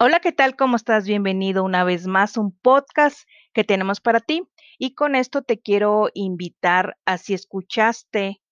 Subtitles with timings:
[0.00, 0.56] Hola, ¿qué tal?
[0.56, 1.06] ¿Cómo estás?
[1.06, 4.42] Bienvenido una vez más a un podcast que tenemos para ti.
[4.76, 8.42] Y con esto te quiero invitar a si escuchaste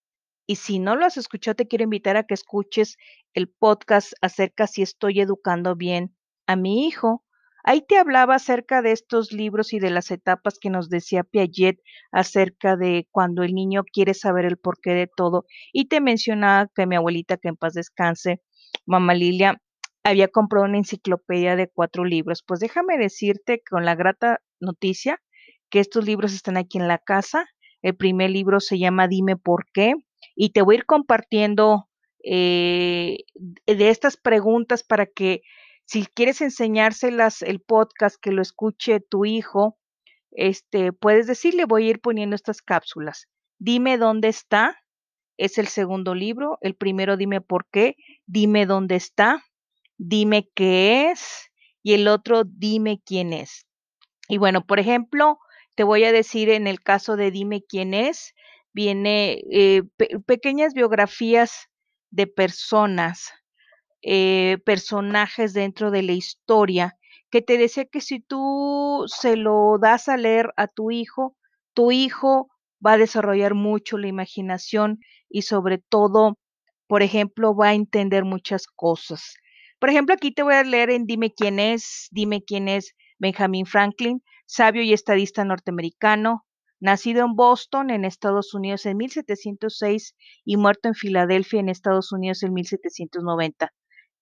[0.46, 2.96] y si no lo has escuchado, te quiero invitar a que escuches
[3.34, 6.14] el podcast acerca si estoy educando bien
[6.46, 7.24] a mi hijo.
[7.64, 11.80] Ahí te hablaba acerca de estos libros y de las etapas que nos decía Piaget
[12.12, 15.46] acerca de cuando el niño quiere saber el porqué de todo.
[15.72, 18.40] Y te mencionaba que mi abuelita, que en paz descanse,
[18.86, 19.60] mamá Lilia,
[20.04, 22.42] había comprado una enciclopedia de cuatro libros.
[22.46, 25.20] Pues déjame decirte con la grata noticia
[25.70, 27.46] que estos libros están aquí en la casa.
[27.82, 29.94] El primer libro se llama Dime por qué
[30.34, 31.88] y te voy a ir compartiendo
[32.24, 33.18] eh,
[33.66, 35.42] de estas preguntas para que
[35.84, 39.78] si quieres enseñárselas el podcast, que lo escuche tu hijo,
[40.30, 43.28] este, puedes decirle, voy a ir poniendo estas cápsulas.
[43.58, 44.78] Dime dónde está,
[45.36, 46.58] es el segundo libro.
[46.60, 49.42] El primero, dime por qué, dime dónde está,
[50.02, 51.50] dime qué es,
[51.82, 53.66] y el otro, dime quién es.
[54.28, 55.38] Y bueno, por ejemplo,
[55.76, 58.34] te voy a decir en el caso de dime quién es,
[58.72, 61.68] viene eh, pe pequeñas biografías
[62.10, 63.30] de personas,
[64.02, 66.96] eh, personajes dentro de la historia,
[67.30, 71.36] que te decía que si tú se lo das a leer a tu hijo,
[71.74, 72.48] tu hijo
[72.84, 76.38] va a desarrollar mucho la imaginación y sobre todo,
[76.88, 79.34] por ejemplo, va a entender muchas cosas.
[79.82, 83.66] Por ejemplo, aquí te voy a leer en Dime quién es, dime quién es Benjamin
[83.66, 86.46] Franklin, sabio y estadista norteamericano,
[86.78, 92.44] nacido en Boston, en Estados Unidos, en 1706 y muerto en Filadelfia, en Estados Unidos,
[92.44, 93.72] en 1790.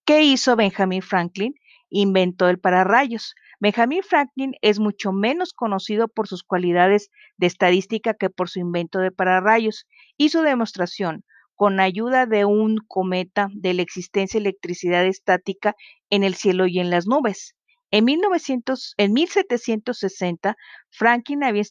[0.03, 1.53] ¿Qué hizo Benjamin Franklin?
[1.91, 3.35] Inventó el pararrayos.
[3.59, 8.97] Benjamin Franklin es mucho menos conocido por sus cualidades de estadística que por su invento
[8.97, 9.85] de pararrayos
[10.17, 11.23] y su demostración,
[11.55, 15.75] con ayuda de un cometa, de la existencia de electricidad estática
[16.09, 17.55] en el cielo y en las nubes.
[17.91, 20.55] En, 1900, en 1760,
[20.89, 21.63] Franklin había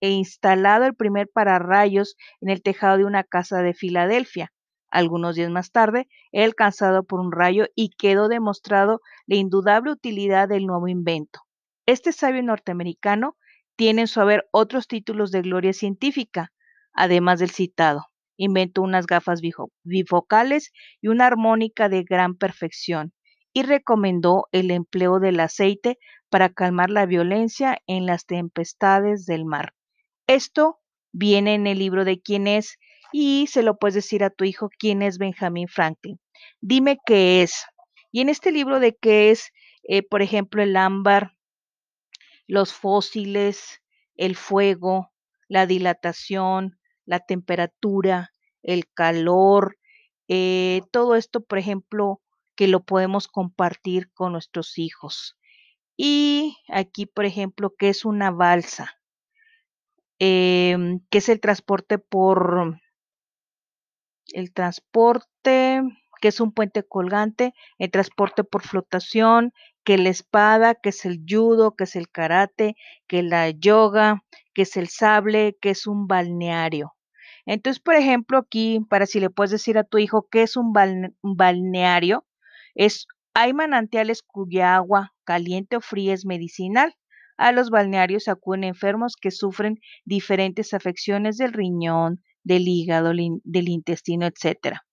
[0.00, 4.52] instalado el primer pararrayos en el tejado de una casa de Filadelfia.
[4.88, 10.48] Algunos días más tarde, era alcanzado por un rayo y quedó demostrado la indudable utilidad
[10.48, 11.40] del nuevo invento.
[11.86, 13.36] Este sabio norteamericano
[13.74, 16.52] tiene en su haber otros títulos de gloria científica,
[16.92, 18.06] además del citado.
[18.36, 19.40] Inventó unas gafas
[19.84, 23.12] bifocales y una armónica de gran perfección
[23.52, 29.72] y recomendó el empleo del aceite para calmar la violencia en las tempestades del mar.
[30.26, 30.80] Esto
[31.12, 32.76] viene en el libro de quién es
[33.12, 36.18] y se lo puedes decir a tu hijo quién es Benjamin Franklin.
[36.60, 37.64] Dime qué es.
[38.10, 39.52] Y en este libro de qué es,
[39.84, 41.36] eh, por ejemplo, el ámbar,
[42.48, 43.80] los fósiles,
[44.16, 45.12] el fuego,
[45.48, 48.32] la dilatación, la temperatura,
[48.62, 49.78] el calor,
[50.28, 52.20] eh, todo esto, por ejemplo,
[52.56, 55.36] que lo podemos compartir con nuestros hijos.
[55.96, 58.98] Y aquí, por ejemplo, ¿qué es una balsa?
[60.18, 60.76] Eh,
[61.10, 62.78] ¿Qué es el transporte por
[64.32, 65.82] el transporte,
[66.20, 69.52] que es un puente colgante, el transporte por flotación,
[69.84, 72.76] que la espada, que es el judo, que es el karate,
[73.06, 76.94] que la yoga, que es el sable, que es un balneario.
[77.46, 80.72] Entonces, por ejemplo, aquí, para si le puedes decir a tu hijo qué es un,
[81.22, 82.26] un balneario,
[82.74, 86.94] es hay manantiales cuya agua, caliente o fría, es medicinal.
[87.36, 94.26] A los balnearios acuden enfermos que sufren diferentes afecciones del riñón, del hígado, del intestino,
[94.26, 94.83] etc.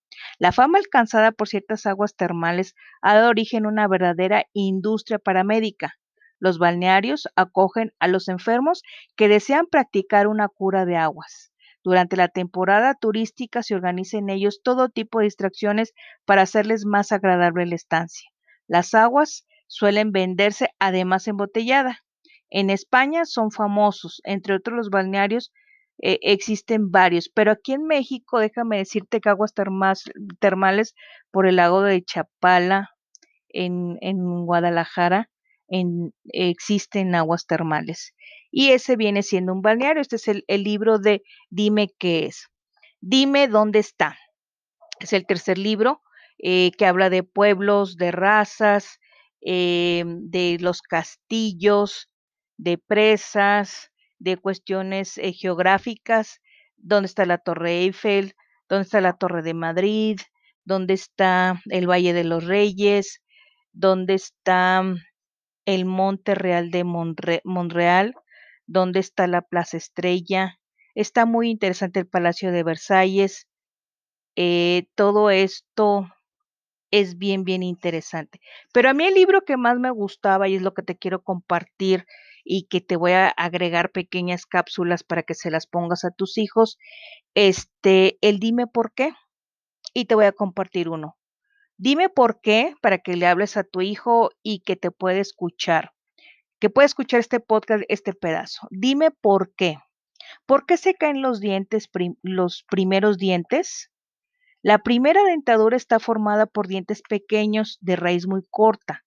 [0.42, 6.00] La fama alcanzada por ciertas aguas termales ha dado origen a una verdadera industria paramédica.
[6.40, 8.82] Los balnearios acogen a los enfermos
[9.16, 11.54] que desean practicar una cura de aguas.
[11.84, 15.94] Durante la temporada turística se organiza en ellos todo tipo de distracciones
[16.26, 18.28] para hacerles más agradable la estancia.
[18.68, 22.00] Las aguas suelen venderse además embotellada.
[22.50, 25.52] En España son famosos, entre otros los balnearios
[26.02, 29.54] eh, existen varios, pero aquí en México, déjame decirte que aguas
[30.40, 30.96] termales
[31.32, 32.90] por el lago de Chapala,
[33.50, 35.30] en, en Guadalajara,
[35.68, 38.14] en, existen aguas termales.
[38.52, 40.02] Y ese viene siendo un balneario.
[40.02, 42.48] Este es el, el libro de Dime qué es.
[43.00, 44.18] Dime dónde está.
[45.00, 46.02] Es el tercer libro
[46.38, 49.00] eh, que habla de pueblos, de razas,
[49.42, 52.10] eh, de los castillos,
[52.58, 53.91] de presas,
[54.22, 56.42] de cuestiones eh, geográficas,
[56.78, 58.36] dónde está la Torre Eiffel,
[58.70, 60.20] dónde está la Torre de Madrid,
[60.64, 63.24] dónde está el Valle de los Reyes,
[63.74, 64.84] dónde está
[65.66, 68.14] el Monte Real de Monre Monreal,
[68.68, 70.60] dónde está la Plaza Estrella.
[70.94, 73.48] Está muy interesante el Palacio de Versalles.
[74.36, 76.08] Eh, todo esto
[76.92, 78.40] es bien, bien interesante.
[78.72, 81.24] Pero a mí el libro que más me gustaba y es lo que te quiero
[81.24, 82.06] compartir
[82.44, 86.38] y que te voy a agregar pequeñas cápsulas para que se las pongas a tus
[86.38, 86.78] hijos,
[87.36, 89.14] este, el dime por qué.
[89.94, 91.18] Y te voy a compartir uno.
[91.78, 95.94] Dime por qué para que le hables a tu hijo y que te pueda escuchar,
[96.60, 98.68] que pueda escuchar este podcast, este pedazo.
[98.70, 99.78] Dime por qué.
[100.46, 101.90] ¿Por qué se caen los dientes,
[102.22, 103.92] los primeros dientes?
[104.62, 109.04] La primera dentadura está formada por dientes pequeños de raíz muy corta,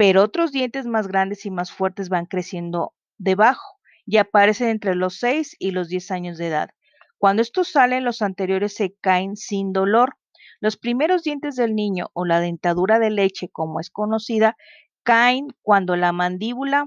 [0.00, 3.76] pero otros dientes más grandes y más fuertes van creciendo debajo
[4.06, 6.70] y aparecen entre los 6 y los 10 años de edad.
[7.18, 10.16] Cuando estos salen, los anteriores se caen sin dolor.
[10.58, 14.56] Los primeros dientes del niño o la dentadura de leche, como es conocida,
[15.02, 16.86] caen cuando la mandíbula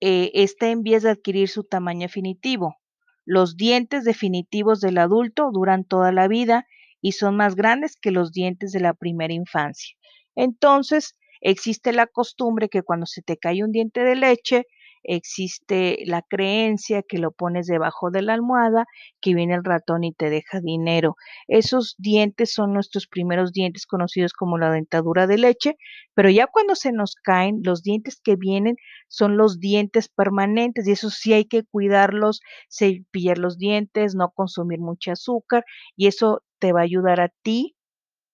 [0.00, 2.78] eh, está en vías de adquirir su tamaño definitivo.
[3.24, 6.66] Los dientes definitivos del adulto duran toda la vida
[7.00, 9.94] y son más grandes que los dientes de la primera infancia.
[10.34, 14.66] Entonces, existe la costumbre que cuando se te cae un diente de leche,
[15.02, 18.86] existe la creencia que lo pones debajo de la almohada,
[19.20, 21.16] que viene el ratón y te deja dinero.
[21.48, 25.76] Esos dientes son nuestros primeros dientes conocidos como la dentadura de leche,
[26.14, 28.76] pero ya cuando se nos caen, los dientes que vienen
[29.08, 34.80] son los dientes permanentes y eso sí hay que cuidarlos, cepillar los dientes, no consumir
[34.80, 35.64] mucho azúcar
[35.96, 37.74] y eso te va a ayudar a ti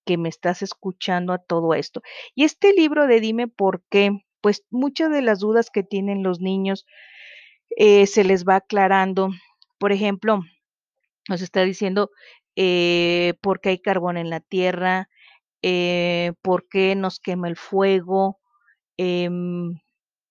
[0.06, 2.00] que me estás escuchando a todo esto.
[2.34, 6.40] Y este libro de Dime por qué, pues muchas de las dudas que tienen los
[6.40, 6.86] niños
[7.76, 9.30] eh, se les va aclarando.
[9.78, 10.40] Por ejemplo,
[11.28, 12.10] nos está diciendo
[12.54, 15.08] eh, por qué hay carbón en la tierra,
[15.62, 18.38] eh, por qué nos quema el fuego,
[18.96, 19.80] em,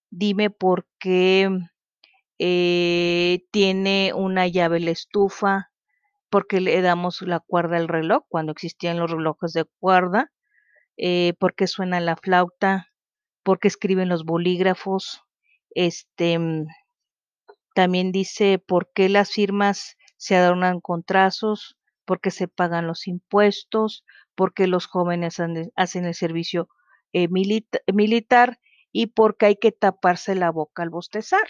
[0.10, 1.50] dime por qué
[3.51, 5.72] tiene una llave la estufa,
[6.36, 10.34] porque le damos la cuerda al reloj cuando existían los relojes de cuerda,
[10.98, 12.90] eh, porque suena la flauta,
[13.42, 15.22] porque escriben los bolígrafos,
[15.70, 16.66] este, mm,
[17.74, 23.08] también dice por qué las firmas se adornan con trazos, por qué se pagan los
[23.08, 24.04] impuestos,
[24.36, 25.38] por qué los jóvenes
[25.78, 26.68] hacen el servicio
[27.14, 28.60] eh, militar
[28.92, 31.48] y por qué hay que taparse la boca al bostezar.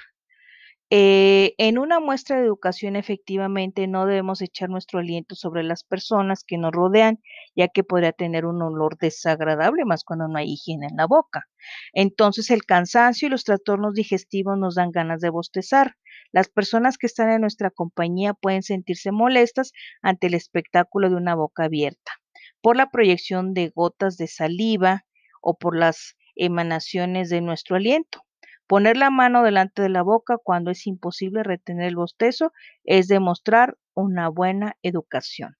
[0.91, 6.43] Eh, en una muestra de educación, efectivamente, no debemos echar nuestro aliento sobre las personas
[6.43, 7.19] que nos rodean,
[7.55, 11.47] ya que podría tener un olor desagradable, más cuando no hay higiene en la boca.
[11.93, 15.95] Entonces, el cansancio y los trastornos digestivos nos dan ganas de bostezar.
[16.31, 19.71] Las personas que están en nuestra compañía pueden sentirse molestas
[20.03, 22.11] ante el espectáculo de una boca abierta,
[22.61, 25.03] por la proyección de gotas de saliva
[25.41, 28.24] o por las emanaciones de nuestro aliento.
[28.67, 32.51] Poner la mano delante de la boca cuando es imposible retener el bostezo
[32.83, 35.55] es demostrar una buena educación.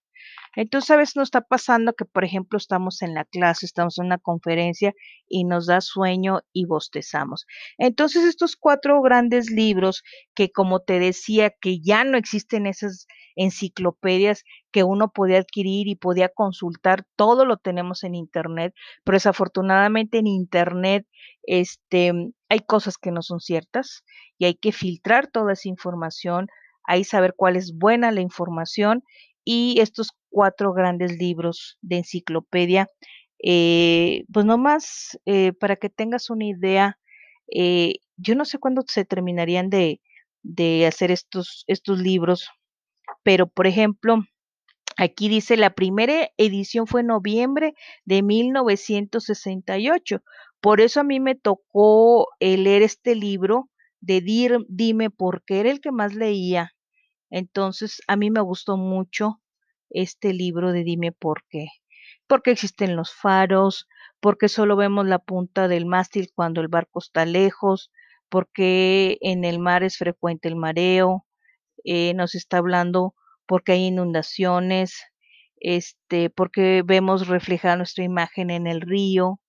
[0.55, 4.05] Entonces, a veces nos está pasando que, por ejemplo, estamos en la clase, estamos en
[4.05, 4.93] una conferencia
[5.27, 7.45] y nos da sueño y bostezamos.
[7.77, 10.03] Entonces, estos cuatro grandes libros
[10.33, 15.95] que, como te decía, que ya no existen esas enciclopedias que uno podía adquirir y
[15.95, 18.73] podía consultar, todo lo tenemos en Internet,
[19.03, 21.05] pero desafortunadamente en Internet
[21.43, 22.13] este,
[22.49, 24.03] hay cosas que no son ciertas
[24.37, 26.47] y hay que filtrar toda esa información,
[26.83, 29.03] hay saber cuál es buena la información
[29.45, 32.87] y estos cuatro grandes libros de enciclopedia,
[33.43, 36.97] eh, pues nomás eh, para que tengas una idea,
[37.53, 40.01] eh, yo no sé cuándo se terminarían de,
[40.43, 42.49] de hacer estos, estos libros,
[43.23, 44.23] pero por ejemplo,
[44.97, 47.73] Aquí dice, la primera edición fue en noviembre
[48.05, 50.23] de 1968.
[50.61, 54.21] Por eso a mí me tocó leer este libro de
[54.69, 56.74] Dime por qué era el que más leía.
[57.29, 59.41] Entonces, a mí me gustó mucho
[59.89, 61.67] este libro de Dime por qué.
[62.27, 63.87] Porque existen los faros,
[64.19, 67.91] porque solo vemos la punta del mástil cuando el barco está lejos,
[68.29, 71.25] porque en el mar es frecuente el mareo,
[71.85, 73.15] eh, nos está hablando
[73.47, 74.95] porque hay inundaciones,
[75.57, 79.39] este, porque vemos reflejada nuestra imagen en el río,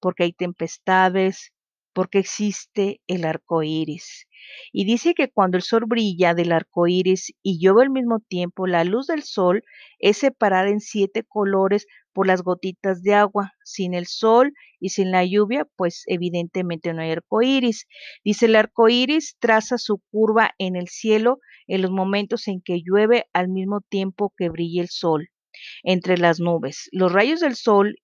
[0.00, 1.53] porque hay tempestades,
[1.94, 4.26] porque existe el arco iris.
[4.72, 8.66] Y dice que cuando el sol brilla del arco iris y llueve al mismo tiempo,
[8.66, 9.62] la luz del sol
[9.98, 13.52] es separada en siete colores por las gotitas de agua.
[13.64, 17.86] Sin el sol y sin la lluvia, pues evidentemente no hay arco iris.
[18.24, 22.82] Dice el arco iris traza su curva en el cielo en los momentos en que
[22.84, 25.28] llueve al mismo tiempo que brilla el sol
[25.82, 26.88] entre las nubes.
[26.92, 27.96] Los rayos del sol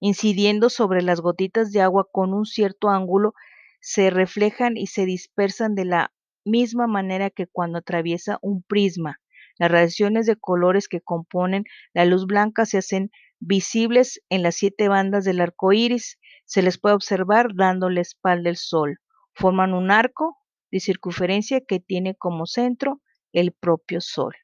[0.00, 3.34] incidiendo sobre las gotitas de agua con un cierto ángulo
[3.80, 6.12] se reflejan y se dispersan de la
[6.44, 9.20] misma manera que cuando atraviesa un prisma.
[9.58, 14.88] Las radiaciones de colores que componen la luz blanca se hacen visibles en las siete
[14.88, 16.18] bandas del arco iris.
[16.44, 18.98] Se les puede observar dando la espalda al sol.
[19.34, 20.38] Forman un arco
[20.70, 23.00] de circunferencia que tiene como centro
[23.32, 24.34] el propio sol.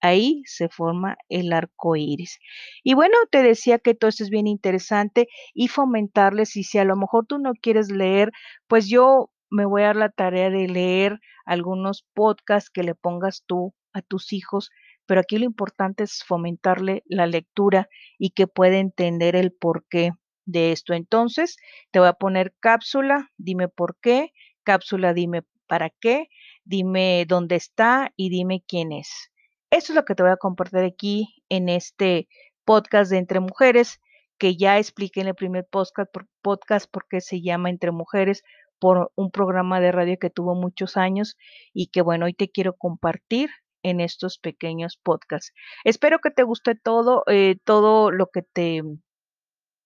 [0.00, 2.38] Ahí se forma el arco iris.
[2.84, 6.56] Y bueno, te decía que todo esto es bien interesante y fomentarles.
[6.56, 8.30] Y si a lo mejor tú no quieres leer,
[8.68, 13.44] pues yo me voy a dar la tarea de leer algunos podcasts que le pongas
[13.46, 14.70] tú a tus hijos.
[15.06, 17.88] Pero aquí lo importante es fomentarle la lectura
[18.18, 20.12] y que pueda entender el porqué
[20.44, 20.94] de esto.
[20.94, 21.56] Entonces,
[21.90, 24.32] te voy a poner cápsula, dime por qué,
[24.64, 26.28] cápsula, dime para qué,
[26.64, 29.30] dime dónde está y dime quién es.
[29.70, 32.28] Eso es lo que te voy a compartir aquí en este
[32.64, 34.00] podcast de Entre Mujeres,
[34.38, 36.10] que ya expliqué en el primer podcast,
[36.42, 38.42] podcast porque se llama Entre Mujeres,
[38.78, 41.36] por un programa de radio que tuvo muchos años
[41.74, 43.50] y que bueno, hoy te quiero compartir
[43.82, 45.52] en estos pequeños podcasts.
[45.84, 48.82] Espero que te guste todo, eh, todo lo que te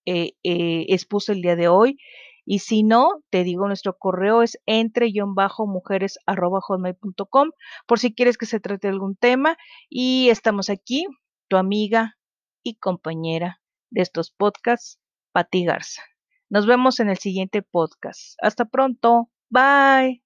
[0.05, 1.97] eh, eh, expuse el día de hoy.
[2.45, 7.49] Y si no, te digo, nuestro correo es entre-mujeres.com
[7.87, 9.57] por si quieres que se trate algún tema.
[9.89, 11.05] Y estamos aquí,
[11.47, 12.17] tu amiga
[12.63, 14.99] y compañera de estos podcasts,
[15.31, 16.03] Pati Garza.
[16.49, 18.35] Nos vemos en el siguiente podcast.
[18.41, 19.29] Hasta pronto.
[19.49, 20.22] Bye.